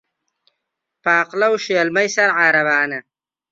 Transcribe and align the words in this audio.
پاقلە 1.03 1.47
و 1.51 1.55
شێلمەی 1.65 2.13
سەر 2.15 2.29
عارەبانە 2.39 2.99